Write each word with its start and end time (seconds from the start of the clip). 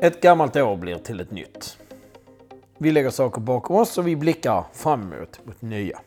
Ett 0.00 0.20
gammalt 0.20 0.56
år 0.56 0.76
blir 0.76 0.98
till 0.98 1.20
ett 1.20 1.30
nytt. 1.30 1.78
Vi 2.78 2.90
lägger 2.92 3.10
saker 3.10 3.40
bakom 3.40 3.76
oss 3.76 3.98
och 3.98 4.08
vi 4.08 4.16
blickar 4.16 4.64
framåt 4.72 5.40
mot 5.44 5.62
nya. 5.62 6.00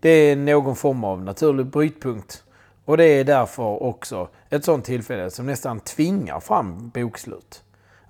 Det 0.00 0.08
är 0.08 0.36
någon 0.36 0.76
form 0.76 1.04
av 1.04 1.22
naturlig 1.22 1.66
brytpunkt 1.66 2.44
och 2.84 2.96
det 2.96 3.04
är 3.04 3.24
därför 3.24 3.82
också 3.82 4.28
ett 4.50 4.64
sådant 4.64 4.84
tillfälle 4.84 5.30
som 5.30 5.46
nästan 5.46 5.80
tvingar 5.80 6.40
fram 6.40 6.88
bokslut. 6.88 7.62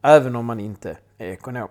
Även 0.03 0.37
om 0.37 0.47
man 0.47 0.61
inte 0.61 0.97
är 1.19 1.27
ekonom. 1.29 1.69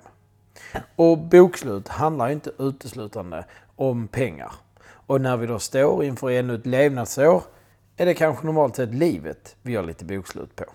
Och 0.96 1.18
bokslut 1.18 1.88
handlar 1.88 2.30
inte 2.30 2.52
uteslutande 2.60 3.46
om 3.76 4.08
pengar. 4.08 4.52
Och 4.86 5.22
när 5.22 5.38
vi 5.38 5.48
då 5.48 5.60
står 5.60 6.04
inför 6.04 6.30
ännu 6.30 6.56
ett 6.56 6.66
levnadsår 6.66 7.44
är 7.98 8.06
det 8.06 8.14
kanske 8.14 8.46
normalt 8.46 8.76
sett 8.76 8.94
livet 8.94 9.56
vi 9.62 9.74
gör 9.74 9.84
lite 9.84 10.06
bokslut 10.06 10.56
på. 10.56 10.66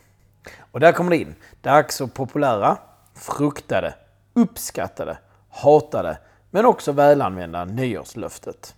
Och 0.72 0.80
där 0.80 0.92
kommer 0.92 1.10
det 1.10 1.16
in. 1.16 1.34
Dags 1.60 1.96
så 1.96 2.08
populära, 2.08 2.78
fruktade, 3.14 3.94
uppskattade, 4.34 5.18
hatade 5.50 6.18
men 6.50 6.66
också 6.66 6.92
välanvända 6.92 7.64
nyårslöftet. 7.64 8.74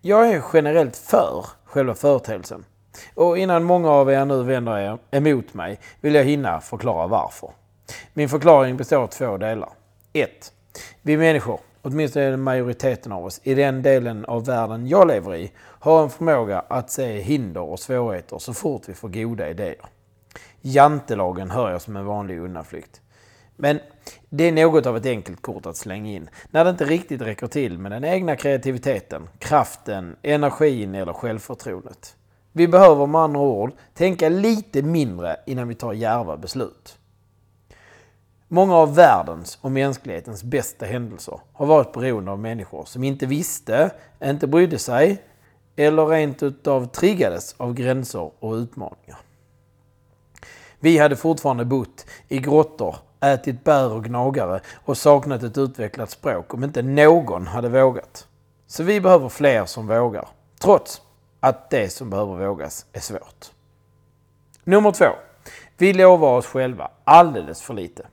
Jag 0.00 0.28
är 0.28 0.42
generellt 0.52 0.96
för 0.96 1.46
själva 1.64 1.94
företeelsen. 1.94 2.64
Och 3.14 3.38
innan 3.38 3.64
många 3.64 3.90
av 3.90 4.10
er 4.10 4.24
nu 4.24 4.42
vänder 4.42 4.78
er 4.78 4.98
emot 5.10 5.54
mig 5.54 5.80
vill 6.00 6.14
jag 6.14 6.24
hinna 6.24 6.60
förklara 6.60 7.06
varför. 7.06 7.50
Min 8.14 8.28
förklaring 8.28 8.76
består 8.76 9.02
av 9.02 9.06
två 9.06 9.36
delar. 9.36 9.68
1. 10.12 10.52
Vi 11.02 11.16
människor, 11.16 11.60
åtminstone 11.82 12.36
majoriteten 12.36 13.12
av 13.12 13.24
oss, 13.24 13.40
i 13.42 13.54
den 13.54 13.82
delen 13.82 14.24
av 14.24 14.46
världen 14.46 14.88
jag 14.88 15.08
lever 15.08 15.34
i, 15.34 15.52
har 15.58 16.02
en 16.02 16.10
förmåga 16.10 16.64
att 16.68 16.90
se 16.90 17.20
hinder 17.20 17.60
och 17.60 17.80
svårigheter 17.80 18.38
så 18.38 18.54
fort 18.54 18.82
vi 18.86 18.94
får 18.94 19.08
goda 19.08 19.50
idéer. 19.50 19.86
Jantelagen 20.60 21.50
hör 21.50 21.70
jag 21.70 21.82
som 21.82 21.96
en 21.96 22.04
vanlig 22.04 22.38
undanflykt. 22.38 23.00
Men 23.56 23.80
det 24.28 24.44
är 24.44 24.52
något 24.52 24.86
av 24.86 24.96
ett 24.96 25.06
enkelt 25.06 25.42
kort 25.42 25.66
att 25.66 25.76
slänga 25.76 26.10
in 26.10 26.30
när 26.50 26.64
det 26.64 26.70
inte 26.70 26.84
riktigt 26.84 27.20
räcker 27.20 27.46
till 27.46 27.78
med 27.78 27.92
den 27.92 28.04
egna 28.04 28.36
kreativiteten, 28.36 29.28
kraften, 29.38 30.16
energin 30.22 30.94
eller 30.94 31.12
självförtroendet. 31.12 32.16
Vi 32.52 32.68
behöver 32.68 33.06
med 33.06 33.20
andra 33.20 33.40
ord 33.40 33.72
tänka 33.94 34.28
lite 34.28 34.82
mindre 34.82 35.36
innan 35.46 35.68
vi 35.68 35.74
tar 35.74 35.92
djärva 35.92 36.36
beslut. 36.36 36.98
Många 38.48 38.76
av 38.76 38.94
världens 38.94 39.58
och 39.60 39.72
mänsklighetens 39.72 40.42
bästa 40.44 40.86
händelser 40.86 41.40
har 41.52 41.66
varit 41.66 41.92
beroende 41.92 42.30
av 42.30 42.38
människor 42.38 42.84
som 42.84 43.04
inte 43.04 43.26
visste, 43.26 43.90
inte 44.24 44.46
brydde 44.46 44.78
sig 44.78 45.22
eller 45.76 46.06
rent 46.06 46.42
utav 46.42 46.86
triggades 46.86 47.54
av 47.58 47.74
gränser 47.74 48.30
och 48.38 48.54
utmaningar. 48.54 49.18
Vi 50.80 50.98
hade 50.98 51.16
fortfarande 51.16 51.64
bott 51.64 52.06
i 52.28 52.38
grottor, 52.38 52.96
ätit 53.20 53.64
bär 53.64 53.92
och 53.92 54.04
gnagare 54.04 54.60
och 54.84 54.96
saknat 54.96 55.42
ett 55.42 55.58
utvecklat 55.58 56.10
språk 56.10 56.54
om 56.54 56.64
inte 56.64 56.82
någon 56.82 57.46
hade 57.46 57.68
vågat. 57.68 58.26
Så 58.66 58.82
vi 58.82 59.00
behöver 59.00 59.28
fler 59.28 59.64
som 59.64 59.86
vågar, 59.86 60.28
trots 60.60 61.02
att 61.40 61.70
det 61.70 61.92
som 61.92 62.10
behöver 62.10 62.46
vågas 62.46 62.86
är 62.92 63.00
svårt. 63.00 63.50
Nummer 64.64 64.92
två. 64.92 65.06
Vi 65.76 65.92
lovar 65.92 66.36
oss 66.36 66.46
själva 66.46 66.90
alldeles 67.04 67.62
för 67.62 67.74
lite. 67.74 68.06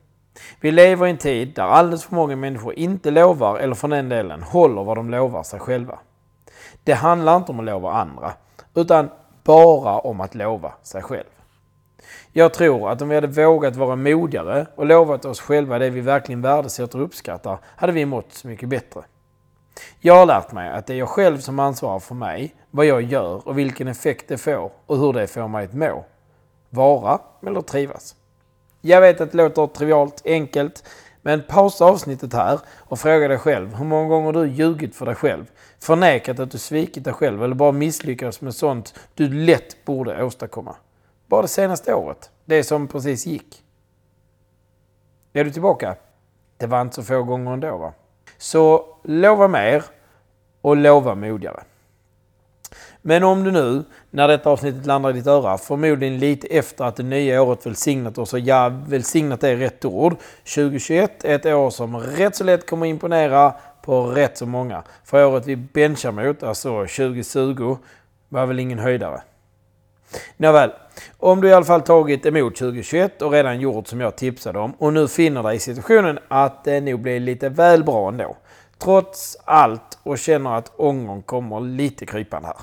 Vi 0.60 0.70
lever 0.70 1.06
i 1.06 1.10
en 1.10 1.18
tid 1.18 1.54
där 1.54 1.62
alldeles 1.62 2.04
för 2.04 2.14
många 2.14 2.36
människor 2.36 2.74
inte 2.74 3.10
lovar, 3.10 3.58
eller 3.58 3.74
för 3.74 3.88
den 3.88 4.08
delen 4.08 4.42
håller 4.42 4.84
vad 4.84 4.96
de 4.96 5.10
lovar 5.10 5.42
sig 5.42 5.60
själva. 5.60 5.98
Det 6.84 6.92
handlar 6.92 7.36
inte 7.36 7.52
om 7.52 7.58
att 7.58 7.64
lova 7.64 7.92
andra, 7.92 8.32
utan 8.74 9.10
bara 9.44 9.98
om 9.98 10.20
att 10.20 10.34
lova 10.34 10.72
sig 10.82 11.02
själv. 11.02 11.37
Jag 12.32 12.54
tror 12.54 12.90
att 12.90 13.02
om 13.02 13.08
vi 13.08 13.14
hade 13.14 13.26
vågat 13.26 13.76
vara 13.76 13.96
modigare 13.96 14.66
och 14.74 14.86
lovat 14.86 15.24
oss 15.24 15.40
själva 15.40 15.78
det 15.78 15.90
vi 15.90 16.00
verkligen 16.00 16.42
värdesätter 16.42 16.98
och 16.98 17.04
uppskattar, 17.04 17.58
hade 17.76 17.92
vi 17.92 18.06
mått 18.06 18.32
så 18.32 18.48
mycket 18.48 18.68
bättre. 18.68 19.02
Jag 20.00 20.14
har 20.14 20.26
lärt 20.26 20.52
mig 20.52 20.70
att 20.70 20.86
det 20.86 20.94
är 20.94 20.98
jag 20.98 21.08
själv 21.08 21.38
som 21.38 21.58
ansvarar 21.58 21.98
för 21.98 22.14
mig, 22.14 22.54
vad 22.70 22.86
jag 22.86 23.02
gör 23.02 23.48
och 23.48 23.58
vilken 23.58 23.88
effekt 23.88 24.28
det 24.28 24.38
får 24.38 24.70
och 24.86 24.98
hur 24.98 25.12
det 25.12 25.26
får 25.26 25.48
mig 25.48 25.64
att 25.64 25.74
må. 25.74 26.04
Vara 26.70 27.18
eller 27.46 27.60
trivas. 27.60 28.14
Jag 28.80 29.00
vet 29.00 29.20
att 29.20 29.32
det 29.32 29.38
låter 29.38 29.66
trivialt, 29.66 30.22
enkelt, 30.24 30.84
men 31.22 31.42
pausa 31.48 31.84
avsnittet 31.84 32.32
här 32.32 32.60
och 32.78 32.98
fråga 32.98 33.28
dig 33.28 33.38
själv 33.38 33.74
hur 33.74 33.84
många 33.84 34.08
gånger 34.08 34.32
du 34.32 34.46
ljugit 34.46 34.96
för 34.96 35.06
dig 35.06 35.14
själv, 35.14 35.44
förnekat 35.80 36.38
att 36.38 36.50
du 36.50 36.58
svikit 36.58 37.04
dig 37.04 37.12
själv 37.12 37.44
eller 37.44 37.54
bara 37.54 37.72
misslyckats 37.72 38.40
med 38.40 38.54
sånt 38.54 38.94
du 39.14 39.28
lätt 39.28 39.84
borde 39.84 40.24
åstadkomma. 40.24 40.76
Bara 41.28 41.42
det 41.42 41.48
senaste 41.48 41.94
året, 41.94 42.30
det 42.44 42.64
som 42.64 42.88
precis 42.88 43.26
gick. 43.26 43.62
Är 45.32 45.44
du 45.44 45.50
tillbaka? 45.50 45.96
Det 46.56 46.66
var 46.66 46.80
inte 46.80 46.94
så 46.94 47.02
få 47.02 47.22
gånger 47.22 47.52
ändå 47.52 47.76
va? 47.76 47.92
Så 48.38 48.84
lova 49.04 49.48
mer 49.48 49.84
och 50.60 50.76
lova 50.76 51.14
modigare. 51.14 51.62
Men 53.02 53.24
om 53.24 53.44
du 53.44 53.50
nu, 53.50 53.84
när 54.10 54.28
detta 54.28 54.50
avsnittet 54.50 54.86
landar 54.86 55.10
i 55.10 55.12
ditt 55.12 55.26
öra, 55.26 55.58
förmodligen 55.58 56.18
lite 56.18 56.46
efter 56.46 56.84
att 56.84 56.96
det 56.96 57.02
nya 57.02 57.42
året 57.42 57.66
välsignat 57.66 58.18
oss, 58.18 58.32
och 58.32 58.40
ja, 58.40 58.68
välsignat 58.86 59.44
är 59.44 59.56
rätt 59.56 59.84
ord. 59.84 60.16
2021 60.54 61.24
är 61.24 61.34
ett 61.34 61.46
år 61.46 61.70
som 61.70 61.96
rätt 61.96 62.36
så 62.36 62.44
lätt 62.44 62.70
kommer 62.70 62.86
imponera 62.86 63.54
på 63.82 64.06
rätt 64.06 64.38
så 64.38 64.46
många. 64.46 64.82
För 65.04 65.26
året 65.26 65.46
vi 65.46 65.56
benchar 65.56 66.12
mot, 66.12 66.42
alltså 66.42 66.78
2020, 66.78 67.76
var 68.28 68.46
väl 68.46 68.58
ingen 68.58 68.78
höjdare. 68.78 69.22
Nåväl, 70.36 70.70
om 71.16 71.40
du 71.40 71.48
i 71.48 71.52
alla 71.52 71.64
fall 71.64 71.82
tagit 71.82 72.26
emot 72.26 72.56
2021 72.56 73.22
och 73.22 73.32
redan 73.32 73.60
gjort 73.60 73.86
som 73.86 74.00
jag 74.00 74.16
tipsade 74.16 74.58
om 74.58 74.72
och 74.72 74.92
nu 74.92 75.08
finner 75.08 75.42
dig 75.42 75.56
i 75.56 75.58
situationen 75.58 76.18
att 76.28 76.64
det 76.64 76.80
nog 76.80 77.00
blir 77.00 77.20
lite 77.20 77.48
väl 77.48 77.84
bra 77.84 78.08
ändå. 78.08 78.36
Trots 78.78 79.36
allt 79.44 79.98
och 80.02 80.18
känner 80.18 80.54
att 80.54 80.72
ångern 80.76 81.22
kommer 81.22 81.60
lite 81.60 82.06
krypande 82.06 82.48
här. 82.48 82.56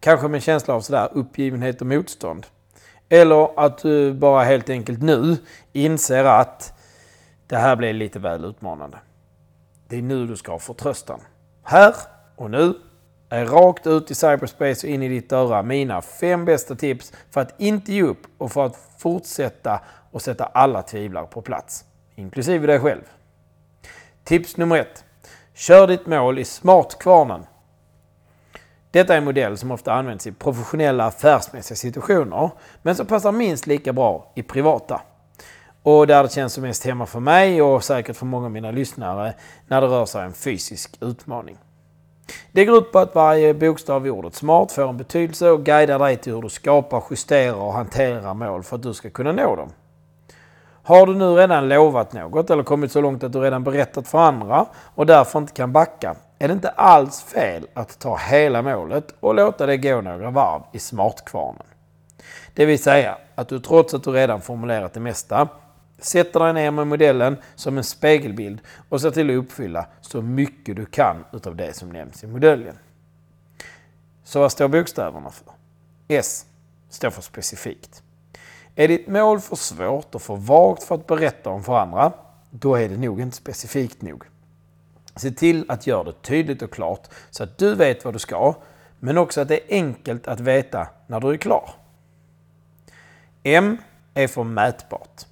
Kanske 0.00 0.28
med 0.28 0.42
känsla 0.42 0.74
av 0.74 0.80
sådär 0.80 1.08
uppgivenhet 1.12 1.80
och 1.80 1.86
motstånd. 1.86 2.46
Eller 3.08 3.64
att 3.64 3.78
du 3.78 4.14
bara 4.14 4.44
helt 4.44 4.70
enkelt 4.70 5.02
nu 5.02 5.36
inser 5.72 6.24
att 6.24 6.72
det 7.46 7.56
här 7.56 7.76
blir 7.76 7.92
lite 7.92 8.18
väl 8.18 8.44
utmanande. 8.44 8.98
Det 9.88 9.96
är 9.96 10.02
nu 10.02 10.26
du 10.26 10.36
ska 10.36 10.52
ha 10.52 10.58
förtröstan. 10.58 11.20
Här 11.62 11.94
och 12.36 12.50
nu 12.50 12.74
rakt 13.30 13.86
ut 13.86 14.10
i 14.10 14.14
cyberspace 14.14 14.86
och 14.86 14.92
in 14.92 15.02
i 15.02 15.08
ditt 15.08 15.32
öra 15.32 15.62
mina 15.62 16.02
fem 16.02 16.44
bästa 16.44 16.74
tips 16.74 17.12
för 17.30 17.40
att 17.40 17.60
inte 17.60 17.92
ge 17.92 18.02
upp 18.02 18.26
och 18.38 18.52
för 18.52 18.66
att 18.66 18.76
fortsätta 18.98 19.80
och 20.10 20.22
sätta 20.22 20.44
alla 20.44 20.82
tvivlar 20.82 21.26
på 21.26 21.42
plats. 21.42 21.84
Inklusive 22.14 22.66
dig 22.66 22.80
själv. 22.80 23.02
Tips 24.24 24.56
nummer 24.56 24.76
ett. 24.76 25.04
Kör 25.54 25.86
ditt 25.86 26.06
mål 26.06 26.38
i 26.38 26.44
smartkvarnen. 26.44 27.46
Detta 28.90 29.14
är 29.14 29.18
en 29.18 29.24
modell 29.24 29.58
som 29.58 29.70
ofta 29.70 29.92
används 29.92 30.26
i 30.26 30.32
professionella 30.32 31.06
affärsmässiga 31.06 31.76
situationer 31.76 32.50
men 32.82 32.96
som 32.96 33.06
passar 33.06 33.32
minst 33.32 33.66
lika 33.66 33.92
bra 33.92 34.32
i 34.34 34.42
privata. 34.42 35.00
Och 35.82 36.06
där 36.06 36.22
det 36.22 36.32
känns 36.32 36.52
som 36.52 36.62
mest 36.62 36.84
hemma 36.84 37.06
för 37.06 37.20
mig 37.20 37.62
och 37.62 37.84
säkert 37.84 38.16
för 38.16 38.26
många 38.26 38.44
av 38.44 38.52
mina 38.52 38.70
lyssnare 38.70 39.34
när 39.66 39.80
det 39.80 39.86
rör 39.86 40.06
sig 40.06 40.20
om 40.20 40.26
en 40.26 40.32
fysisk 40.32 40.96
utmaning. 41.00 41.58
Det 42.52 42.64
går 42.64 42.78
ut 42.78 42.92
på 42.92 42.98
att 42.98 43.14
varje 43.14 43.54
bokstav 43.54 44.06
i 44.06 44.10
ordet 44.10 44.34
smart 44.34 44.72
får 44.72 44.88
en 44.88 44.96
betydelse 44.96 45.50
och 45.50 45.64
guidar 45.64 45.98
dig 45.98 46.16
till 46.16 46.34
hur 46.34 46.42
du 46.42 46.48
skapar, 46.48 47.02
justerar 47.10 47.54
och 47.54 47.72
hanterar 47.72 48.34
mål 48.34 48.62
för 48.62 48.76
att 48.76 48.82
du 48.82 48.94
ska 48.94 49.10
kunna 49.10 49.32
nå 49.32 49.56
dem. 49.56 49.68
Har 50.82 51.06
du 51.06 51.14
nu 51.14 51.24
redan 51.24 51.68
lovat 51.68 52.12
något 52.12 52.50
eller 52.50 52.62
kommit 52.62 52.92
så 52.92 53.00
långt 53.00 53.24
att 53.24 53.32
du 53.32 53.40
redan 53.40 53.64
berättat 53.64 54.08
för 54.08 54.18
andra 54.18 54.66
och 54.94 55.06
därför 55.06 55.38
inte 55.38 55.52
kan 55.52 55.72
backa 55.72 56.14
är 56.38 56.48
det 56.48 56.54
inte 56.54 56.68
alls 56.68 57.22
fel 57.22 57.66
att 57.74 57.98
ta 57.98 58.16
hela 58.16 58.62
målet 58.62 59.14
och 59.20 59.34
låta 59.34 59.66
det 59.66 59.76
gå 59.76 60.00
några 60.00 60.30
varv 60.30 60.62
i 60.72 60.78
smartkvarnen. 60.78 61.66
Det 62.54 62.66
vill 62.66 62.82
säga 62.82 63.18
att 63.34 63.48
du 63.48 63.58
trots 63.60 63.94
att 63.94 64.04
du 64.04 64.10
redan 64.10 64.40
formulerat 64.40 64.94
det 64.94 65.00
mesta 65.00 65.48
sätter 65.98 66.40
dig 66.40 66.52
ner 66.52 66.70
med 66.70 66.86
modellen 66.86 67.36
som 67.54 67.78
en 67.78 67.84
spegelbild 67.84 68.60
och 68.88 69.00
ser 69.00 69.10
till 69.10 69.30
att 69.30 69.36
uppfylla 69.36 69.86
så 70.00 70.22
mycket 70.22 70.76
du 70.76 70.86
kan 70.86 71.24
utav 71.32 71.56
det 71.56 71.72
som 71.72 71.88
nämns 71.88 72.24
i 72.24 72.26
modellen. 72.26 72.78
Så 74.24 74.40
vad 74.40 74.52
står 74.52 74.68
bokstäverna 74.68 75.30
för? 75.30 75.52
S 76.08 76.46
står 76.88 77.10
för 77.10 77.22
specifikt. 77.22 78.02
Är 78.74 78.88
ditt 78.88 79.08
mål 79.08 79.40
för 79.40 79.56
svårt 79.56 80.14
och 80.14 80.22
för 80.22 80.36
vagt 80.36 80.82
för 80.82 80.94
att 80.94 81.06
berätta 81.06 81.50
om 81.50 81.64
för 81.64 81.78
andra, 81.78 82.12
då 82.50 82.74
är 82.74 82.88
det 82.88 82.96
nog 82.96 83.20
inte 83.20 83.36
specifikt 83.36 84.02
nog. 84.02 84.24
Se 85.16 85.30
till 85.30 85.64
att 85.68 85.86
göra 85.86 86.04
det 86.04 86.22
tydligt 86.22 86.62
och 86.62 86.70
klart 86.70 87.08
så 87.30 87.42
att 87.42 87.58
du 87.58 87.74
vet 87.74 88.04
vad 88.04 88.14
du 88.14 88.18
ska, 88.18 88.54
men 89.00 89.18
också 89.18 89.40
att 89.40 89.48
det 89.48 89.54
är 89.54 89.76
enkelt 89.76 90.28
att 90.28 90.40
veta 90.40 90.88
när 91.06 91.20
du 91.20 91.30
är 91.30 91.36
klar. 91.36 91.70
M 93.42 93.78
är 94.14 94.28
för 94.28 94.44
mätbart. 94.44 95.27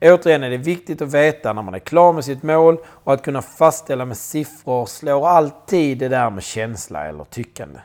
Återigen 0.00 0.42
är 0.42 0.50
det 0.50 0.56
viktigt 0.56 1.02
att 1.02 1.14
veta 1.14 1.52
när 1.52 1.62
man 1.62 1.74
är 1.74 1.78
klar 1.78 2.12
med 2.12 2.24
sitt 2.24 2.42
mål 2.42 2.78
och 2.86 3.12
att 3.12 3.22
kunna 3.22 3.42
fastställa 3.42 4.04
med 4.04 4.16
siffror 4.16 4.86
slår 4.86 5.28
alltid 5.28 5.98
det 5.98 6.08
där 6.08 6.30
med 6.30 6.42
känsla 6.42 7.06
eller 7.06 7.24
tyckande. 7.24 7.80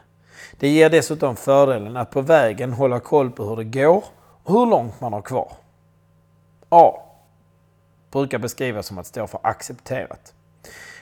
Det 0.60 0.68
ger 0.68 0.90
dessutom 0.90 1.36
fördelen 1.36 1.98
att 1.98 2.12
på 2.12 2.22
vägen 2.22 2.74
hålla 2.74 3.00
koll 3.00 3.32
på 3.32 3.44
hur 3.44 3.56
det 3.56 3.64
går 3.64 4.04
och 4.44 4.54
hur 4.54 4.66
långt 4.66 5.02
man 5.02 5.14
har 5.14 5.22
kvar. 5.22 5.52
A. 6.70 6.94
brukar 8.12 8.38
beskrivas 8.38 8.88
som 8.88 8.98
att 8.98 9.06
stå 9.06 9.28
för 9.28 9.40
accepterat. 9.44 10.34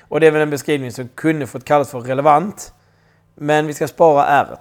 Och 0.08 0.20
det 0.20 0.28
är 0.28 0.31
väl 0.31 0.42
en 0.42 0.50
beskrivning 0.50 0.92
som 0.92 1.08
kunde 1.08 1.48
fått 1.48 1.66
kallas 1.66 1.92
för 1.92 2.00
relevant. 2.00 2.74
Men 3.36 3.68
vi 3.68 3.74
ska 3.74 3.88
spara 3.88 4.26
r 4.26 4.58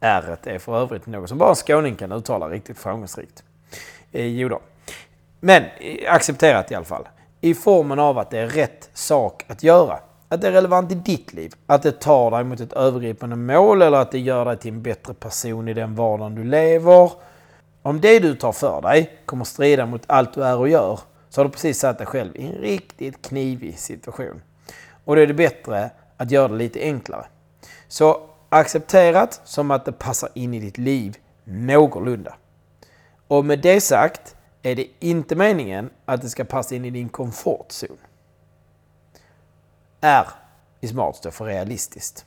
r 0.00 0.38
är 0.42 0.58
för 0.58 0.76
övrigt 0.78 1.06
något 1.06 1.28
som 1.28 1.38
bara 1.38 1.48
en 1.48 1.54
skåning 1.54 1.96
kan 1.96 2.12
uttala 2.12 2.48
riktigt 2.48 2.78
framgångsrikt. 2.78 3.44
Eh, 4.12 4.26
jo 4.26 4.48
då. 4.48 4.60
Men 5.46 5.64
accepterat 6.08 6.70
i 6.70 6.74
alla 6.74 6.84
fall. 6.84 7.08
I 7.40 7.54
formen 7.54 7.98
av 7.98 8.18
att 8.18 8.30
det 8.30 8.38
är 8.38 8.48
rätt 8.48 8.90
sak 8.92 9.44
att 9.48 9.62
göra. 9.62 9.98
Att 10.28 10.40
det 10.40 10.48
är 10.48 10.52
relevant 10.52 10.92
i 10.92 10.94
ditt 10.94 11.32
liv. 11.32 11.52
Att 11.66 11.82
det 11.82 12.00
tar 12.00 12.30
dig 12.30 12.44
mot 12.44 12.60
ett 12.60 12.72
övergripande 12.72 13.36
mål 13.36 13.82
eller 13.82 13.98
att 13.98 14.10
det 14.10 14.18
gör 14.18 14.44
dig 14.44 14.58
till 14.58 14.72
en 14.72 14.82
bättre 14.82 15.14
person 15.14 15.68
i 15.68 15.74
den 15.74 15.94
vardagen 15.94 16.34
du 16.34 16.44
lever. 16.44 17.12
Om 17.82 18.00
det 18.00 18.18
du 18.18 18.34
tar 18.34 18.52
för 18.52 18.82
dig 18.82 19.18
kommer 19.24 19.44
strida 19.44 19.86
mot 19.86 20.02
allt 20.06 20.34
du 20.34 20.44
är 20.44 20.56
och 20.56 20.68
gör 20.68 21.00
så 21.28 21.40
har 21.40 21.44
du 21.44 21.50
precis 21.50 21.78
satt 21.78 21.98
dig 21.98 22.06
själv 22.06 22.36
i 22.36 22.46
en 22.46 22.52
riktigt 22.52 23.28
knivig 23.28 23.78
situation. 23.78 24.42
Och 25.04 25.16
då 25.16 25.22
är 25.22 25.26
det 25.26 25.34
bättre 25.34 25.90
att 26.16 26.30
göra 26.30 26.48
det 26.48 26.54
lite 26.54 26.80
enklare. 26.80 27.26
Så 27.88 28.20
accepterat 28.48 29.40
som 29.44 29.70
att 29.70 29.84
det 29.84 29.92
passar 29.92 30.28
in 30.34 30.54
i 30.54 30.60
ditt 30.60 30.78
liv 30.78 31.16
någorlunda. 31.44 32.34
Och 33.28 33.44
med 33.44 33.58
det 33.58 33.80
sagt 33.80 34.35
är 34.66 34.76
det 34.76 34.86
inte 35.00 35.36
meningen 35.36 35.90
att 36.04 36.22
det 36.22 36.28
ska 36.28 36.44
passa 36.44 36.74
in 36.74 36.84
i 36.84 36.90
din 36.90 37.08
komfortzon. 37.08 37.96
R 40.00 40.26
i 40.80 40.88
smart 40.88 41.16
står 41.16 41.30
för 41.30 41.44
realistiskt. 41.44 42.26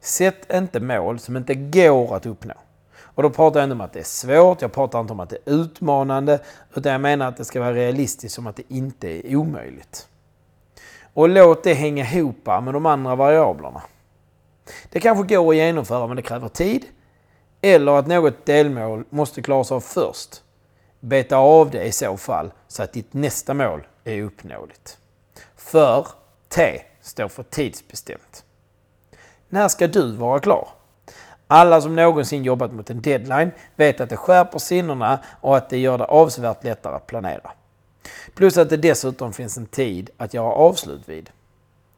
Sätt 0.00 0.52
inte 0.52 0.80
mål 0.80 1.18
som 1.18 1.36
inte 1.36 1.54
går 1.54 2.16
att 2.16 2.26
uppnå. 2.26 2.54
Och 2.98 3.22
då 3.22 3.30
pratar 3.30 3.60
jag 3.60 3.66
inte 3.66 3.74
om 3.74 3.80
att 3.80 3.92
det 3.92 3.98
är 3.98 4.04
svårt, 4.04 4.62
jag 4.62 4.72
pratar 4.72 5.00
inte 5.00 5.12
om 5.12 5.20
att 5.20 5.30
det 5.30 5.38
är 5.44 5.52
utmanande, 5.52 6.40
utan 6.74 6.92
jag 6.92 7.00
menar 7.00 7.28
att 7.28 7.36
det 7.36 7.44
ska 7.44 7.60
vara 7.60 7.74
realistiskt 7.74 8.34
som 8.34 8.46
att 8.46 8.56
det 8.56 8.62
inte 8.68 9.08
är 9.08 9.36
omöjligt. 9.36 10.08
Och 11.14 11.28
låt 11.28 11.64
det 11.64 11.74
hänga 11.74 12.04
ihop 12.04 12.46
med 12.46 12.74
de 12.74 12.86
andra 12.86 13.16
variablerna. 13.16 13.82
Det 14.90 15.00
kanske 15.00 15.34
går 15.34 15.50
att 15.50 15.56
genomföra 15.56 16.06
men 16.06 16.16
det 16.16 16.22
kräver 16.22 16.48
tid. 16.48 16.84
Eller 17.60 17.92
att 17.92 18.06
något 18.06 18.46
delmål 18.46 19.04
måste 19.10 19.42
klaras 19.42 19.72
av 19.72 19.80
först. 19.80 20.42
Beta 21.00 21.36
av 21.36 21.70
det 21.70 21.84
i 21.84 21.92
så 21.92 22.16
fall 22.16 22.50
så 22.68 22.82
att 22.82 22.92
ditt 22.92 23.12
nästa 23.14 23.54
mål 23.54 23.86
är 24.04 24.22
uppnåeligt. 24.22 24.98
För 25.56 26.06
T 26.48 26.82
står 27.00 27.28
för 27.28 27.42
tidsbestämt. 27.42 28.44
När 29.48 29.68
ska 29.68 29.86
du 29.86 30.12
vara 30.12 30.40
klar? 30.40 30.68
Alla 31.46 31.80
som 31.80 31.96
någonsin 31.96 32.44
jobbat 32.44 32.72
mot 32.72 32.90
en 32.90 33.02
deadline 33.02 33.50
vet 33.76 34.00
att 34.00 34.10
det 34.10 34.16
skärper 34.16 34.58
sinnena 34.58 35.18
och 35.40 35.56
att 35.56 35.70
det 35.70 35.78
gör 35.78 35.98
det 35.98 36.04
avsevärt 36.04 36.64
lättare 36.64 36.96
att 36.96 37.06
planera. 37.06 37.50
Plus 38.34 38.58
att 38.58 38.70
det 38.70 38.76
dessutom 38.76 39.32
finns 39.32 39.56
en 39.56 39.66
tid 39.66 40.10
att 40.16 40.34
göra 40.34 40.52
avslut 40.52 41.08
vid. 41.08 41.30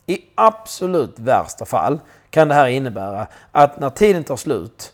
I 0.06 0.24
absolut 0.34 1.18
värsta 1.18 1.64
fall 1.64 2.00
kan 2.30 2.48
det 2.48 2.54
här 2.54 2.68
innebära 2.68 3.26
att 3.52 3.80
när 3.80 3.90
tiden 3.90 4.24
tar 4.24 4.36
slut 4.36 4.92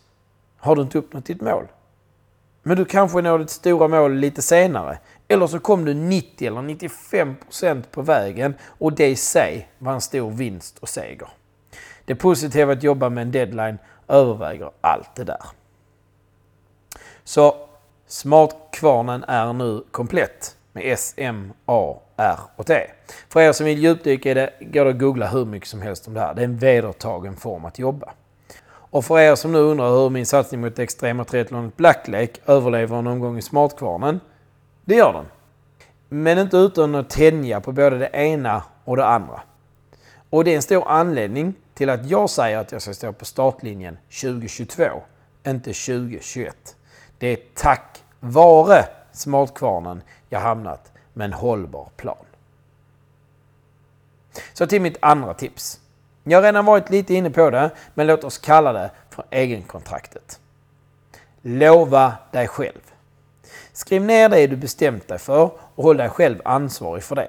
har 0.57 0.75
du 0.75 0.81
inte 0.81 0.97
uppnått 0.97 1.25
ditt 1.25 1.41
mål. 1.41 1.67
Men 2.67 2.77
du 2.77 2.85
kanske 2.85 3.21
når 3.23 3.45
ditt 3.45 3.53
stora 3.55 3.87
mål 3.87 4.17
lite 4.19 4.41
senare. 4.41 4.97
Eller 5.27 5.47
så 5.47 5.59
kom 5.59 5.85
du 5.85 5.93
90 5.93 6.47
eller 6.47 6.61
95 6.61 7.35
procent 7.35 7.91
på 7.91 8.01
vägen 8.01 8.55
och 8.61 8.93
det 8.93 9.07
i 9.07 9.15
sig 9.15 9.69
var 9.77 9.93
en 9.93 10.01
stor 10.01 10.31
vinst 10.31 10.77
och 10.79 10.89
seger. 10.89 11.29
Det 12.05 12.15
positiva 12.15 12.73
att 12.73 12.83
jobba 12.83 13.09
med 13.09 13.21
en 13.21 13.31
deadline 13.31 13.77
överväger 14.07 14.71
allt 14.81 15.15
det 15.15 15.23
där. 15.23 15.45
Så 17.23 17.55
Smartkvarnen 18.07 19.23
är 19.23 19.53
nu 19.53 19.83
komplett 19.91 20.55
med 20.73 20.83
S, 20.93 21.13
M, 21.17 21.53
A, 21.65 21.95
R 22.17 22.39
och 22.55 22.65
T. 22.65 22.73
För 23.29 23.41
er 23.41 23.51
som 23.51 23.65
vill 23.65 23.79
djupdyka 23.79 24.31
i 24.31 24.33
det 24.33 24.53
går 24.59 24.85
det 24.85 24.91
att 24.91 24.99
googla 24.99 25.27
hur 25.27 25.45
mycket 25.45 25.69
som 25.69 25.81
helst 25.81 26.07
om 26.07 26.13
det 26.13 26.19
här. 26.19 26.33
Det 26.33 26.41
är 26.41 26.45
en 26.45 26.57
vedertagen 26.57 27.35
form 27.35 27.65
att 27.65 27.79
jobba. 27.79 28.13
Och 28.89 29.05
för 29.05 29.19
er 29.19 29.35
som 29.35 29.51
nu 29.51 29.57
undrar 29.57 29.89
hur 29.89 30.09
min 30.09 30.25
satsning 30.25 30.61
mot 30.61 30.79
extrema 30.79 31.25
triathlonet 31.25 31.77
Black 31.77 32.07
Lake 32.07 32.41
överlever 32.45 32.97
en 32.97 33.07
omgång 33.07 33.37
i 33.37 33.41
Smartkvarnen. 33.41 34.19
Det 34.85 34.95
gör 34.95 35.13
den. 35.13 35.25
Men 36.09 36.37
inte 36.37 36.57
utan 36.57 36.95
att 36.95 37.09
tänja 37.09 37.61
på 37.61 37.71
både 37.71 37.97
det 37.97 38.09
ena 38.13 38.63
och 38.83 38.97
det 38.97 39.05
andra. 39.05 39.41
Och 40.29 40.43
det 40.43 40.51
är 40.51 40.55
en 40.55 40.61
stor 40.61 40.87
anledning 40.87 41.53
till 41.73 41.89
att 41.89 42.09
jag 42.09 42.29
säger 42.29 42.57
att 42.57 42.71
jag 42.71 42.81
ska 42.81 42.93
stå 42.93 43.13
på 43.13 43.25
startlinjen 43.25 43.97
2022, 44.21 44.83
inte 45.47 45.73
2021. 45.73 46.75
Det 47.17 47.27
är 47.27 47.37
tack 47.53 48.03
vare 48.19 48.85
Smartkvarnen 49.11 50.01
jag 50.29 50.39
hamnat 50.39 50.91
med 51.13 51.25
en 51.25 51.33
hållbar 51.33 51.89
plan. 51.97 52.25
Så 54.53 54.67
till 54.67 54.81
mitt 54.81 54.97
andra 54.99 55.33
tips. 55.33 55.79
Jag 56.29 56.37
har 56.37 56.43
redan 56.43 56.65
varit 56.65 56.89
lite 56.89 57.13
inne 57.13 57.29
på 57.29 57.49
det, 57.49 57.71
men 57.93 58.07
låt 58.07 58.23
oss 58.23 58.37
kalla 58.37 58.73
det 58.73 58.91
för 59.09 59.25
egenkontraktet. 59.29 60.39
Lova 61.41 62.13
dig 62.31 62.47
själv. 62.47 62.81
Skriv 63.73 64.01
ner 64.01 64.29
det 64.29 64.47
du 64.47 64.55
bestämt 64.55 65.07
dig 65.07 65.19
för 65.19 65.49
och 65.75 65.83
håll 65.83 65.97
dig 65.97 66.09
själv 66.09 66.41
ansvarig 66.45 67.03
för 67.03 67.15
det. 67.15 67.27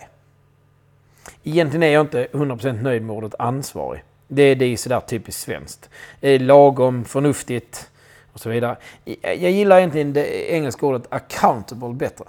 Egentligen 1.45 1.83
är 1.83 1.89
jag 1.89 2.01
inte 2.01 2.27
100% 2.33 2.83
nöjd 2.83 3.03
med 3.03 3.17
ordet 3.17 3.35
ansvarig. 3.39 4.05
Det, 4.29 4.43
är 4.43 4.57
det 4.57 4.77
sådär 4.77 5.01
typiskt 5.01 5.41
svenskt. 5.41 5.91
Lagom, 6.21 7.05
förnuftigt 7.05 7.91
och 8.33 8.41
så 8.41 8.49
vidare. 8.49 8.77
Jag 9.23 9.51
gillar 9.51 9.79
egentligen 9.79 10.13
det 10.13 10.53
engelska 10.53 10.87
ordet 10.87 11.07
accountable 11.09 11.95
bättre. 11.95 12.25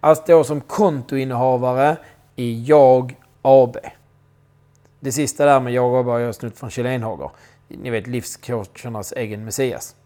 Att 0.00 0.18
stå 0.18 0.44
som 0.44 0.60
kontoinnehavare 0.60 1.96
i 2.36 2.64
Jag 2.64 3.16
AB. 3.42 3.76
Det 5.00 5.12
sista 5.12 5.44
där 5.44 5.60
med 5.60 5.72
Jag 5.72 5.96
AB 5.96 6.06
har 6.06 6.18
jag 6.18 6.34
snutt 6.34 6.58
från 6.58 6.70
Kjell 6.70 6.86
Enhager. 6.86 7.30
Ni 7.68 7.90
vet 7.90 8.06
livscoachernas 8.06 9.12
egen 9.12 9.44
Messias. 9.44 9.96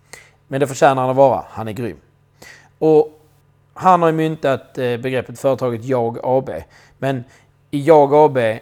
Men 0.48 0.60
det 0.60 0.66
förtjänar 0.66 1.02
han 1.02 1.10
att 1.10 1.16
vara. 1.16 1.44
Han 1.48 1.68
är 1.68 1.72
grym. 1.72 1.96
Och 2.78 3.20
han 3.74 4.02
har 4.02 4.12
myntat 4.12 4.78
eh, 4.78 4.96
begreppet 4.96 5.40
företaget 5.40 5.84
Jag 5.84 6.18
AB. 6.22 6.50
Men 6.98 7.24
i 7.70 7.80
Jag 7.80 8.14
AB 8.14 8.36
är 8.36 8.60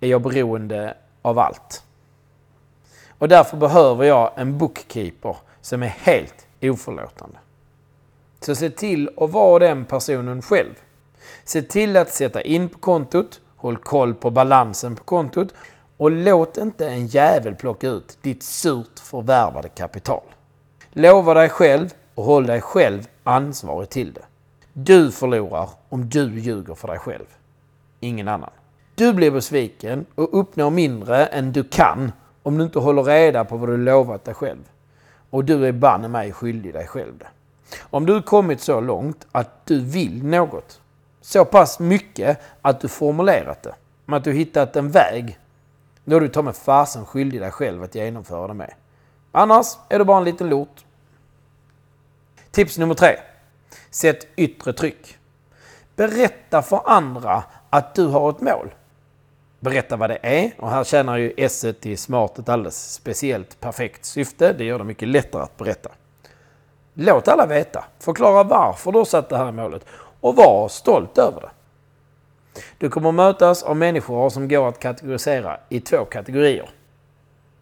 jag 0.00 0.22
beroende 0.22 0.96
av 1.22 1.38
allt. 1.38 1.82
Och 3.18 3.28
därför 3.28 3.56
behöver 3.56 4.04
jag 4.04 4.32
en 4.36 4.58
bookkeeper 4.58 5.36
som 5.60 5.82
är 5.82 5.86
helt 5.86 6.46
oförlåtande. 6.62 7.38
Så 8.40 8.54
se 8.54 8.70
till 8.70 9.10
att 9.16 9.30
vara 9.30 9.58
den 9.58 9.84
personen 9.84 10.42
själv. 10.42 10.74
Se 11.44 11.62
till 11.62 11.96
att 11.96 12.10
sätta 12.10 12.42
in 12.42 12.68
på 12.68 12.78
kontot, 12.78 13.40
håll 13.56 13.76
koll 13.76 14.14
på 14.14 14.30
balansen 14.30 14.96
på 14.96 15.04
kontot 15.04 15.54
och 15.96 16.10
låt 16.10 16.56
inte 16.56 16.88
en 16.88 17.06
jävel 17.06 17.54
plocka 17.54 17.88
ut 17.88 18.18
ditt 18.22 18.42
surt 18.42 18.98
förvärvade 18.98 19.68
kapital. 19.68 20.22
Lova 20.92 21.34
dig 21.34 21.48
själv 21.48 21.94
och 22.14 22.24
håll 22.24 22.46
dig 22.46 22.60
själv 22.60 23.08
ansvarig 23.24 23.90
till 23.90 24.12
det. 24.12 24.24
Du 24.72 25.10
förlorar 25.10 25.68
om 25.88 26.08
du 26.08 26.40
ljuger 26.40 26.74
för 26.74 26.88
dig 26.88 26.98
själv. 26.98 27.26
Ingen 28.00 28.28
annan. 28.28 28.50
Du 28.94 29.12
blir 29.12 29.30
besviken 29.30 30.06
och 30.14 30.40
uppnår 30.40 30.70
mindre 30.70 31.26
än 31.26 31.52
du 31.52 31.64
kan 31.64 32.12
om 32.42 32.58
du 32.58 32.64
inte 32.64 32.78
håller 32.78 33.02
reda 33.02 33.44
på 33.44 33.56
vad 33.56 33.68
du 33.68 33.76
lovat 33.76 34.24
dig 34.24 34.34
själv. 34.34 34.70
Och 35.30 35.44
du 35.44 35.66
är 35.66 35.72
banne 35.72 36.08
mig 36.08 36.32
skyldig 36.32 36.74
dig 36.74 36.86
själv 36.86 37.18
det. 37.18 37.28
Om 37.80 38.06
du 38.06 38.22
kommit 38.22 38.60
så 38.60 38.80
långt 38.80 39.26
att 39.32 39.66
du 39.66 39.80
vill 39.80 40.24
något, 40.24 40.80
så 41.20 41.44
pass 41.44 41.78
mycket 41.78 42.40
att 42.62 42.80
du 42.80 42.88
formulerat 42.88 43.62
det, 43.62 43.74
att 44.06 44.24
du 44.24 44.32
hittat 44.32 44.76
en 44.76 44.90
väg, 44.90 45.38
då 46.04 46.16
är 46.16 46.20
du 46.20 46.28
ta 46.28 46.42
med 46.42 46.56
fasen 46.56 47.06
skyldig 47.06 47.40
dig 47.40 47.50
själv 47.50 47.82
att 47.82 47.94
genomföra 47.94 48.48
det 48.48 48.54
med. 48.54 48.74
Annars 49.32 49.66
är 49.88 49.98
du 49.98 50.04
bara 50.04 50.18
en 50.18 50.24
liten 50.24 50.48
lort. 50.48 50.84
Tips 52.50 52.78
nummer 52.78 52.94
tre. 52.94 53.16
Sätt 53.90 54.26
yttre 54.36 54.72
tryck. 54.72 55.18
Berätta 55.96 56.62
för 56.62 56.80
andra 56.84 57.44
att 57.70 57.94
du 57.94 58.06
har 58.06 58.30
ett 58.30 58.40
mål. 58.40 58.74
Berätta 59.60 59.96
vad 59.96 60.10
det 60.10 60.18
är 60.22 60.52
och 60.58 60.70
här 60.70 60.84
tjänar 60.84 61.16
ju 61.16 61.34
S 61.36 61.64
i 61.64 61.96
Smart 61.96 62.38
ett 62.38 62.48
alldeles 62.48 62.92
speciellt 62.92 63.60
perfekt 63.60 64.04
syfte. 64.04 64.52
Det 64.52 64.64
gör 64.64 64.78
det 64.78 64.84
mycket 64.84 65.08
lättare 65.08 65.42
att 65.42 65.56
berätta. 65.56 65.90
Låt 66.94 67.28
alla 67.28 67.46
veta. 67.46 67.84
Förklara 67.98 68.42
varför 68.42 68.92
du 68.92 68.98
har 68.98 69.04
satt 69.04 69.28
det 69.28 69.36
här 69.36 69.52
målet 69.52 69.86
och 70.20 70.36
var 70.36 70.68
stolt 70.68 71.18
över 71.18 71.40
det. 71.40 71.50
Du 72.78 72.90
kommer 72.90 73.12
mötas 73.12 73.62
av 73.62 73.76
människor 73.76 74.30
som 74.30 74.48
går 74.48 74.68
att 74.68 74.78
kategorisera 74.78 75.60
i 75.68 75.80
två 75.80 76.04
kategorier. 76.04 76.70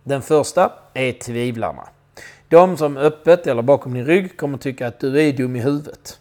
Den 0.05 0.23
första 0.23 0.73
är 0.95 1.13
tvivlarna. 1.13 1.89
De 2.49 2.77
som 2.77 2.97
öppet 2.97 3.47
eller 3.47 3.63
bakom 3.63 3.95
din 3.95 4.07
rygg 4.07 4.37
kommer 4.37 4.59
tycka 4.59 4.87
att 4.87 5.01
du 5.01 5.23
är 5.23 5.33
dum 5.33 5.57
i 5.57 5.61
huvudet. 5.61 6.19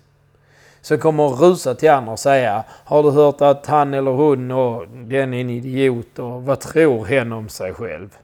Som 0.81 0.97
kommer 0.97 1.27
rusa 1.27 1.75
till 1.75 1.91
andra 1.91 2.11
och 2.11 2.19
säga 2.19 2.63
Har 2.85 3.03
du 3.03 3.11
hört 3.11 3.41
att 3.41 3.65
han 3.65 3.93
eller 3.93 4.11
hon 4.11 4.51
och 4.51 4.87
den 4.87 5.33
är 5.33 5.41
en 5.41 5.49
idiot 5.49 6.19
och 6.19 6.43
vad 6.43 6.59
tror 6.59 7.05
hen 7.05 7.31
om 7.31 7.49
sig 7.49 7.73
själv? 7.73 8.17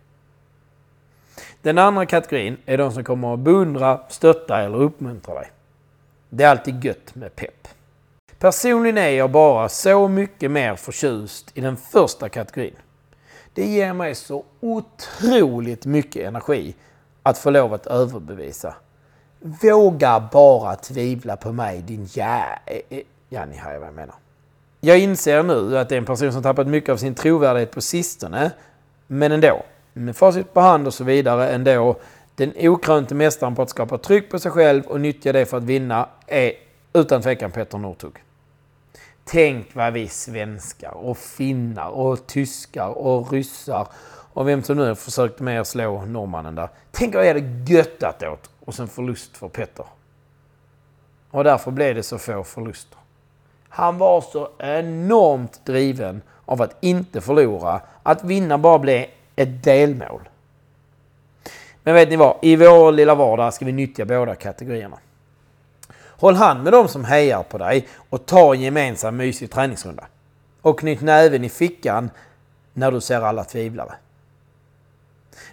Den 1.62 1.78
andra 1.78 2.06
kategorin 2.06 2.58
är 2.66 2.78
de 2.78 2.92
som 2.92 3.04
kommer 3.04 3.34
att 3.34 3.40
beundra, 3.40 4.00
stötta 4.10 4.62
eller 4.62 4.78
uppmuntra 4.78 5.34
dig. 5.34 5.52
Det 6.30 6.44
är 6.44 6.50
alltid 6.50 6.86
gött 6.86 7.16
med 7.16 7.36
pepp. 7.36 7.68
Personligen 8.40 8.98
är 8.98 9.10
jag 9.10 9.32
bara 9.32 9.70
så 9.70 10.08
mycket 10.08 10.52
mer 10.52 10.76
förtjust 10.76 11.52
i 11.54 11.62
den 11.62 11.78
första 11.78 12.30
kategorin. 12.30 12.76
Det 13.54 13.66
ger 13.66 13.94
mig 13.94 14.16
så 14.16 14.44
otroligt 14.60 15.86
mycket 15.86 16.28
energi 16.28 16.76
att 17.24 17.38
få 17.38 17.50
lov 17.50 17.74
att 17.74 17.88
överbevisa. 17.88 18.76
Våga 19.40 20.30
bara 20.32 20.76
tvivla 20.76 21.38
på 21.38 21.52
mig 21.52 21.82
din 21.82 22.06
jä... 22.06 22.60
Eh, 22.66 22.82
eh, 22.90 23.04
ja, 23.30 23.46
ni 23.46 23.58
hör 23.58 23.78
vad 23.78 23.88
jag 23.88 23.96
menar. 23.96 24.16
Jag 24.82 25.00
inser 25.00 25.44
nu 25.44 25.78
att 25.78 25.90
det 25.90 25.96
är 25.96 25.98
en 25.98 26.06
person 26.06 26.34
som 26.34 26.44
tappat 26.44 26.68
mycket 26.68 26.90
av 26.90 26.98
sin 26.98 27.16
trovärdighet 27.16 27.72
på 27.72 27.82
sistone. 27.82 28.52
Men 29.08 29.32
ändå, 29.32 29.64
med 29.94 30.16
facit 30.16 30.54
på 30.54 30.60
hand 30.60 30.88
och 30.88 30.94
så 30.94 31.04
vidare, 31.04 31.50
ändå. 31.50 31.96
Den 32.36 32.54
okrönte 32.58 33.16
mästaren 33.16 33.56
på 33.56 33.62
att 33.62 33.70
skapa 33.70 33.98
tryck 33.98 34.32
på 34.32 34.40
sig 34.40 34.52
själv 34.52 34.84
och 34.86 35.02
nyttja 35.02 35.34
det 35.34 35.46
för 35.46 35.58
att 35.58 35.64
vinna 35.64 36.10
är 36.28 36.52
utan 36.94 37.22
tvekan 37.22 37.52
Petter 37.52 37.78
Northug. 37.78 38.27
Tänk 39.30 39.76
vad 39.76 39.94
vi 39.94 40.08
svenskar 40.08 40.92
och 40.92 41.18
finnar 41.18 41.90
och 41.90 42.28
tyskar 42.28 42.88
och 42.88 43.32
ryssar 43.32 43.88
och 44.34 44.48
vem 44.48 44.64
som 44.64 44.78
nu 44.78 44.96
försökt 44.96 45.40
med 45.40 45.62
att 45.62 45.68
slå 45.68 46.06
norrmannen 46.06 46.56
där. 46.56 46.70
Tänk 46.92 47.16
vad 47.16 47.26
jag 47.26 47.34
hade 47.34 47.74
göttat 47.74 48.24
åt 48.24 48.50
och 48.66 48.74
sen 48.74 48.88
förlust 48.88 49.38
för 49.38 49.48
Petter. 49.48 49.86
Och 51.32 51.44
därför 51.44 51.72
blev 51.72 51.96
det 51.96 52.04
så 52.04 52.18
få 52.18 52.44
förluster. 52.44 52.98
Han 53.70 53.98
var 53.98 54.22
så 54.22 54.50
enormt 54.58 55.66
driven 55.66 56.22
av 56.46 56.62
att 56.62 56.78
inte 56.80 57.22
förlora. 57.22 57.82
Att 58.04 58.24
vinna 58.24 58.58
bara 58.58 58.80
blev 58.80 59.06
ett 59.36 59.64
delmål. 59.64 60.30
Men 61.84 61.94
vet 61.94 62.10
ni 62.10 62.16
vad? 62.16 62.38
I 62.42 62.56
vår 62.56 62.92
lilla 62.92 63.16
vardag 63.16 63.54
ska 63.54 63.66
vi 63.66 63.72
nyttja 63.72 64.06
båda 64.06 64.36
kategorierna. 64.36 64.98
Håll 66.20 66.36
hand 66.36 66.64
med 66.64 66.74
dem 66.74 66.88
som 66.88 67.06
hejar 67.06 67.44
på 67.44 67.58
dig 67.58 67.88
och 68.10 68.26
ta 68.26 68.54
en 68.54 68.62
gemensam 68.62 69.18
mysig 69.18 69.52
träningsrunda. 69.52 70.08
Och 70.62 70.80
knyt 70.80 71.02
näven 71.02 71.44
i 71.44 71.50
fickan 71.50 72.10
när 72.74 72.92
du 72.92 73.02
ser 73.02 73.22
alla 73.22 73.44
tvivlare. 73.44 73.96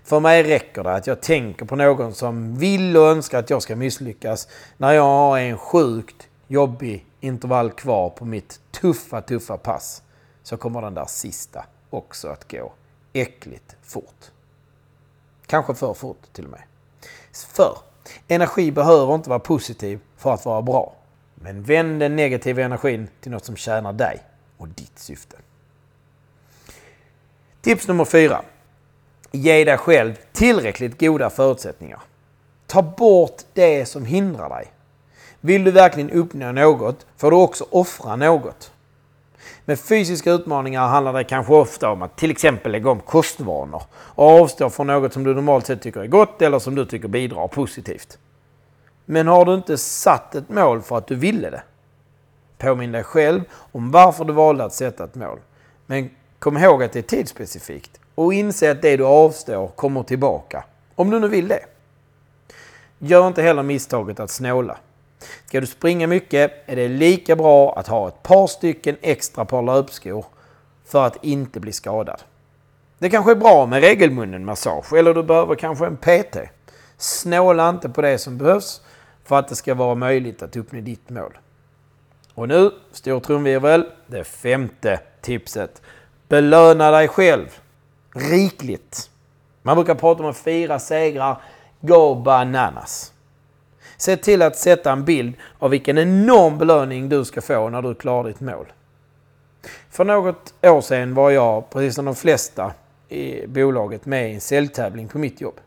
För 0.05 0.21
mig 0.21 0.43
räcker 0.43 0.83
det 0.83 0.95
att 0.95 1.07
jag 1.07 1.21
tänker 1.21 1.67
på 1.67 1.77
någon 1.77 2.15
som 2.15 2.57
vill 2.59 2.97
och 2.97 3.07
önskar 3.07 3.39
att 3.39 3.51
jag 3.51 3.63
ska 3.63 3.77
misslyckas 3.77 4.49
när 4.77 4.93
jag 4.93 5.03
har 5.03 5.39
en 5.39 5.59
sjukt 5.59 6.29
jobbig 6.47 7.07
intervall 7.21 7.71
kvar 7.71 8.11
på 8.11 8.25
mitt 8.25 8.61
tuffa, 8.71 9.21
tuffa 9.21 9.57
pass. 9.57 10.03
Så 10.43 10.57
kommer 10.57 10.83
den 10.83 10.95
där 10.95 11.07
sista 11.07 11.65
också 11.91 12.29
att 12.29 12.51
gå 12.51 12.73
äckligt 13.13 13.77
fort. 13.83 14.31
Kanske 15.47 15.75
för 15.75 15.95
fort 15.95 16.23
till 16.33 16.45
och 16.45 16.51
med. 16.51 16.63
För 17.33 17.79
energi 18.29 18.71
behöver 18.71 19.15
inte 19.15 19.29
vara 19.29 19.39
positiv 19.39 20.01
för 20.17 20.35
att 20.35 20.45
vara 20.45 20.63
bra. 20.63 20.95
Men 21.35 21.63
vänd 21.63 22.01
den 22.01 22.17
negativa 22.17 22.63
energin 22.63 23.09
till 23.21 23.31
något 23.31 23.45
som 23.45 23.57
tjänar 23.57 23.93
dig 23.93 24.23
och 24.57 24.69
ditt 24.69 24.99
syfte. 24.99 25.37
Tips 27.61 27.89
nummer 27.89 28.05
fyra. 28.05 28.43
Ge 29.33 29.65
dig 29.65 29.79
själv 29.79 30.15
tillräckligt 30.33 31.01
goda 31.01 31.31
förutsättningar. 31.31 32.01
Ta 32.67 32.83
bort 32.83 33.43
det 33.53 33.87
som 33.87 34.05
hindrar 34.05 34.49
dig. 34.49 34.67
Vill 35.41 35.65
du 35.65 35.71
verkligen 35.71 36.11
uppnå 36.11 36.53
något 36.53 37.07
får 37.17 37.31
du 37.31 37.37
också 37.37 37.67
offra 37.71 38.17
något. 38.17 38.73
Med 39.65 39.81
fysiska 39.81 40.31
utmaningar 40.33 40.87
handlar 40.87 41.13
det 41.13 41.25
kanske 41.25 41.53
ofta 41.53 41.91
om 41.91 42.03
att 42.03 42.17
till 42.17 42.31
exempel 42.31 42.73
lägga 42.73 42.91
om 42.91 43.01
kostvanor 43.01 43.83
och 43.93 44.41
avstå 44.41 44.71
från 44.71 44.87
något 44.87 45.13
som 45.13 45.25
du 45.25 45.35
normalt 45.35 45.67
sett 45.67 45.83
tycker 45.83 46.01
är 46.01 46.07
gott 46.07 46.43
eller 46.43 46.59
som 46.59 46.75
du 46.75 46.85
tycker 46.85 47.09
bidrar 47.09 47.49
positivt. 47.49 48.19
Men 49.05 49.27
har 49.27 49.45
du 49.45 49.55
inte 49.55 49.79
satt 49.79 50.35
ett 50.35 50.49
mål 50.49 50.83
för 50.83 50.99
att 50.99 51.07
du 51.07 51.15
ville 51.15 51.51
det? 51.51 51.63
Påminn 52.59 52.93
dig 52.93 53.05
själv 53.05 53.43
om 53.73 53.91
varför 53.91 54.25
du 54.25 54.33
valde 54.33 54.65
att 54.65 54.73
sätta 54.73 55.05
ett 55.05 55.15
mål. 55.15 55.39
Men 55.87 56.11
kom 56.39 56.57
ihåg 56.57 56.83
att 56.83 56.93
det 56.93 56.99
är 56.99 57.03
tidsspecifikt 57.03 58.01
och 58.15 58.35
inse 58.35 58.71
att 58.71 58.83
det 58.83 58.97
du 58.97 59.05
avstår 59.05 59.69
kommer 59.69 60.03
tillbaka. 60.03 60.65
Om 60.95 61.11
du 61.11 61.21
nu 61.21 61.29
vill 61.29 61.49
det. 61.49 61.65
Gör 62.99 63.27
inte 63.27 63.43
heller 63.43 63.63
misstaget 63.63 64.21
att 64.21 64.31
snåla. 64.31 64.77
Ska 65.47 65.61
du 65.61 65.67
springa 65.67 66.07
mycket 66.07 66.53
är 66.67 66.77
det 66.77 66.89
lika 66.89 67.37
bra 67.37 67.73
att 67.79 67.89
ha 67.89 68.09
ett 68.09 68.23
par 68.23 68.47
stycken 68.47 68.97
extra 69.03 69.45
par 69.45 69.63
löpskor 69.63 70.25
för 70.87 71.07
att 71.07 71.25
inte 71.25 71.61
bli 71.61 71.73
skadad. 71.73 72.23
Det 72.99 73.11
kanske 73.11 73.31
är 73.31 73.37
bra 73.37 73.67
med 73.67 73.81
regelbunden 73.81 74.45
massage 74.45 74.93
eller 74.93 75.15
du 75.15 75.23
behöver 75.23 75.55
kanske 75.55 75.87
en 75.87 75.97
PT. 75.97 76.37
Snåla 76.97 77.69
inte 77.69 77.89
på 77.89 78.03
det 78.03 78.19
som 78.19 78.39
behövs 78.39 78.81
för 79.25 79.39
att 79.39 79.49
det 79.49 79.57
ska 79.57 79.75
vara 79.75 79.95
möjligt 79.95 80.43
att 80.43 80.57
uppnå 80.57 80.81
ditt 80.81 81.11
mål. 81.11 81.39
Och 82.35 82.49
nu, 82.49 82.71
stor 82.93 83.21
trumvirvel, 83.21 83.87
det 84.07 84.25
femte 84.25 85.01
tipset. 85.21 85.83
Belöna 86.29 86.91
dig 86.91 87.09
själv 87.09 87.59
rikligt. 88.15 89.11
Man 89.63 89.77
brukar 89.77 89.95
prata 89.95 90.23
om 90.23 90.31
att 90.31 90.37
fira 90.37 90.79
segrar. 90.79 91.43
Go 91.81 92.15
bananas! 92.15 93.14
Se 93.97 94.17
till 94.17 94.43
att 94.43 94.57
sätta 94.57 94.93
en 94.93 95.05
bild 95.05 95.35
av 95.59 95.71
vilken 95.71 95.99
enorm 95.99 96.59
belöning 96.59 97.09
du 97.09 97.25
ska 97.25 97.41
få 97.41 97.69
när 97.69 97.83
du 97.83 97.95
klarar 97.95 98.29
ditt 98.29 98.41
mål. 98.41 98.73
För 99.91 100.05
något 100.05 100.55
år 100.63 100.81
sedan 100.81 101.15
var 101.15 101.31
jag, 101.31 101.71
precis 101.71 101.95
som 101.95 102.05
de 102.05 102.15
flesta 102.15 102.73
i 103.09 103.47
bolaget, 103.47 104.07
med 104.07 104.31
i 104.31 104.35
en 104.35 104.41
säljtävling 104.41 105.09
på 105.09 105.19
mitt 105.19 105.41
jobb. 105.41 105.61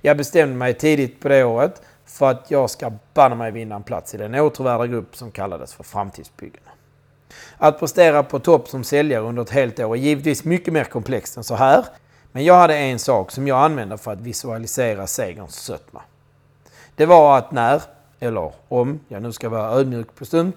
Jag 0.00 0.16
bestämde 0.16 0.56
mig 0.56 0.74
tidigt 0.74 1.20
på 1.20 1.28
det 1.28 1.44
året 1.44 1.82
för 2.06 2.30
att 2.30 2.50
jag 2.50 2.70
ska 2.70 2.92
banna 3.14 3.34
mig 3.34 3.52
vinna 3.52 3.74
en 3.74 3.82
plats 3.82 4.14
i 4.14 4.16
den 4.16 4.34
återvärda 4.34 4.86
grupp 4.86 5.16
som 5.16 5.30
kallades 5.30 5.74
för 5.74 5.84
Framtidsbyggarna. 5.84 6.70
Att 7.56 7.78
prestera 7.78 8.22
på 8.22 8.38
topp 8.38 8.68
som 8.68 8.84
säljare 8.84 9.24
under 9.24 9.42
ett 9.42 9.50
helt 9.50 9.80
år 9.80 9.96
är 9.96 10.00
givetvis 10.00 10.44
mycket 10.44 10.72
mer 10.72 10.84
komplext 10.84 11.36
än 11.36 11.44
så 11.44 11.54
här. 11.54 11.84
Men 12.32 12.44
jag 12.44 12.54
hade 12.54 12.76
en 12.76 12.98
sak 12.98 13.30
som 13.30 13.48
jag 13.48 13.58
använde 13.58 13.98
för 13.98 14.12
att 14.12 14.20
visualisera 14.20 15.06
segerns 15.06 15.54
sötma. 15.54 16.02
Det 16.98 17.06
var 17.06 17.38
att 17.38 17.52
när, 17.52 17.82
eller 18.20 18.52
om 18.68 19.00
jag 19.08 19.22
nu 19.22 19.32
ska 19.32 19.48
vara 19.48 19.70
ödmjuk 19.70 20.14
på 20.14 20.24
stund, 20.24 20.52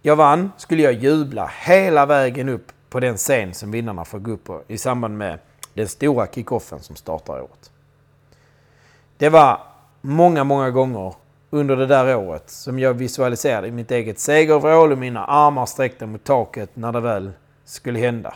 jag 0.00 0.16
vann 0.16 0.52
skulle 0.56 0.82
jag 0.82 0.92
jubla 0.92 1.50
hela 1.66 2.06
vägen 2.06 2.48
upp 2.48 2.72
på 2.90 3.00
den 3.00 3.16
scen 3.16 3.54
som 3.54 3.70
vinnarna 3.70 4.04
får 4.04 4.18
gå 4.18 4.30
upp 4.30 4.44
på 4.44 4.62
i 4.68 4.78
samband 4.78 5.18
med 5.18 5.38
den 5.74 5.88
stora 5.88 6.26
kickoffen 6.26 6.80
som 6.80 6.96
startar 6.96 7.40
året. 7.40 7.70
Det 9.16 9.28
var 9.28 9.60
många, 10.00 10.44
många 10.44 10.70
gånger 10.70 11.14
under 11.50 11.76
det 11.76 11.86
där 11.86 12.16
året 12.16 12.50
som 12.50 12.78
jag 12.78 12.94
visualiserade 12.94 13.70
mitt 13.70 13.90
eget 13.90 14.18
segervrål 14.18 14.92
och 14.92 14.98
mina 14.98 15.24
armar 15.24 15.66
sträckta 15.66 16.06
mot 16.06 16.24
taket 16.24 16.70
när 16.74 16.92
det 16.92 17.00
väl 17.00 17.30
skulle 17.64 17.98
hända. 17.98 18.34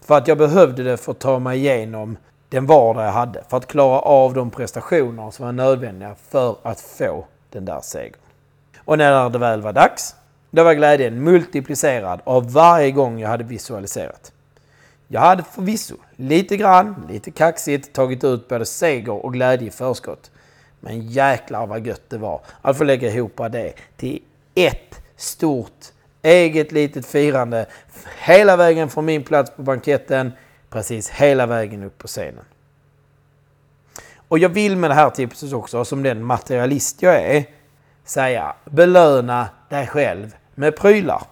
För 0.00 0.16
att 0.16 0.28
jag 0.28 0.38
behövde 0.38 0.82
det 0.82 0.96
för 0.96 1.12
att 1.12 1.18
ta 1.18 1.38
mig 1.38 1.58
igenom 1.58 2.16
den 2.48 2.66
vardag 2.66 3.04
jag 3.04 3.12
hade. 3.12 3.44
För 3.48 3.56
att 3.56 3.66
klara 3.66 3.98
av 3.98 4.34
de 4.34 4.50
prestationer 4.50 5.30
som 5.30 5.44
var 5.44 5.52
nödvändiga 5.52 6.14
för 6.28 6.56
att 6.62 6.80
få 6.80 7.24
den 7.50 7.64
där 7.64 7.80
segern. 7.80 8.20
Och 8.78 8.98
när 8.98 9.30
det 9.30 9.38
väl 9.38 9.62
var 9.62 9.72
dags, 9.72 10.14
då 10.50 10.64
var 10.64 10.74
glädjen 10.74 11.24
multiplicerad 11.24 12.20
av 12.24 12.52
varje 12.52 12.90
gång 12.90 13.20
jag 13.20 13.28
hade 13.28 13.44
visualiserat. 13.44 14.32
Jag 15.08 15.20
hade 15.20 15.42
förvisso 15.42 15.96
lite 16.16 16.56
grann, 16.56 17.06
lite 17.10 17.30
kaxigt, 17.30 17.92
tagit 17.92 18.24
ut 18.24 18.48
både 18.48 18.66
seger 18.66 19.24
och 19.24 19.32
glädje 19.32 19.68
i 19.68 19.70
förskott. 19.70 20.30
Men 20.80 21.00
jäklar 21.00 21.66
vad 21.66 21.86
gött 21.86 22.10
det 22.10 22.18
var 22.18 22.40
att 22.62 22.78
få 22.78 22.84
lägga 22.84 23.10
ihop 23.10 23.40
det 23.50 23.72
till 23.96 24.22
ett 24.54 25.00
stort 25.16 25.86
eget 26.22 26.72
litet 26.72 27.06
firande. 27.06 27.66
Hela 28.18 28.56
vägen 28.56 28.88
från 28.88 29.04
min 29.04 29.22
plats 29.22 29.50
på 29.56 29.62
banketten, 29.62 30.32
precis 30.70 31.10
hela 31.10 31.46
vägen 31.46 31.82
upp 31.82 31.98
på 31.98 32.06
scenen. 32.06 32.44
Och 34.28 34.38
jag 34.38 34.48
vill 34.48 34.76
med 34.76 34.90
det 34.90 34.94
här 34.94 35.10
tipset 35.10 35.52
också, 35.52 35.84
som 35.84 36.02
den 36.02 36.24
materialist 36.24 37.02
jag 37.02 37.14
är, 37.14 37.44
säga 38.04 38.54
belöna 38.64 39.48
dig 39.68 39.86
själv 39.86 40.36
med 40.54 40.76
prylar. 40.76 41.22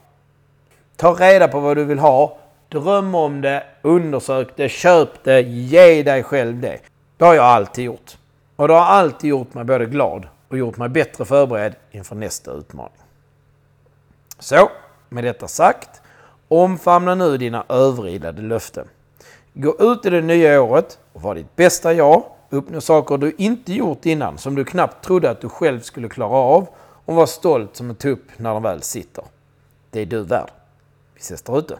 Ta 0.97 1.14
reda 1.14 1.49
på 1.49 1.61
vad 1.61 1.76
du 1.76 1.85
vill 1.85 1.99
ha, 1.99 2.38
dröm 2.69 3.14
om 3.14 3.41
det, 3.41 3.67
undersök 3.83 4.57
det, 4.57 4.69
köp 4.69 5.25
det, 5.25 5.41
ge 5.41 6.03
dig 6.03 6.23
själv 6.23 6.61
det. 6.61 6.79
Det 7.17 7.25
har 7.25 7.35
jag 7.35 7.45
alltid 7.45 7.85
gjort. 7.85 8.17
Och 8.57 8.69
det 8.69 8.75
har 8.75 8.81
alltid 8.81 9.31
gjort 9.31 9.55
mig 9.55 9.64
både 9.64 9.87
glad 9.87 10.29
och 10.49 10.59
gjort 10.59 10.76
mig 10.76 10.88
bättre 10.88 11.25
förberedd 11.25 11.75
inför 11.91 12.14
nästa 12.14 12.50
utmaning. 12.50 12.99
Så, 14.38 14.71
med 15.09 15.25
detta 15.25 15.49
sagt, 15.49 16.03
omfamna 16.49 17.14
nu 17.14 17.37
dina 17.37 17.64
överilade 17.69 18.43
löften. 18.43 18.88
Gå 19.56 19.76
ut 19.78 20.06
i 20.06 20.11
det 20.11 20.20
nya 20.20 20.62
året 20.62 20.99
och 21.12 21.23
var 21.23 21.34
ditt 21.34 21.56
bästa 21.56 21.92
jag. 21.92 22.23
Uppnå 22.50 22.80
saker 22.80 23.18
du 23.18 23.34
inte 23.38 23.73
gjort 23.73 24.06
innan 24.06 24.38
som 24.38 24.54
du 24.54 24.64
knappt 24.64 25.04
trodde 25.04 25.30
att 25.30 25.40
du 25.40 25.49
själv 25.49 25.80
skulle 25.80 26.08
klara 26.08 26.37
av 26.37 26.66
och 27.04 27.14
var 27.14 27.26
stolt 27.26 27.76
som 27.76 27.90
en 27.90 27.96
tupp 27.96 28.23
när 28.37 28.54
den 28.54 28.62
väl 28.62 28.82
sitter. 28.82 29.25
Det 29.90 30.00
är 30.00 30.06
du 30.06 30.23
värd. 30.23 30.50
Vi 31.14 31.20
ses 31.20 31.42
där 31.42 31.58
ute. 31.58 31.78